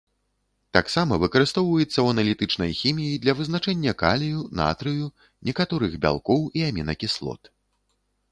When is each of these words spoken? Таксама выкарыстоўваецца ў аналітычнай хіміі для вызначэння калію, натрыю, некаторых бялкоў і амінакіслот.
Таксама 0.75 1.17
выкарыстоўваецца 1.23 1.85
ў 2.01 2.07
аналітычнай 2.13 2.71
хіміі 2.79 3.19
для 3.25 3.35
вызначэння 3.41 3.93
калію, 4.03 4.39
натрыю, 4.61 5.05
некаторых 5.49 5.91
бялкоў 6.07 6.41
і 6.61 6.65
амінакіслот. 6.69 7.41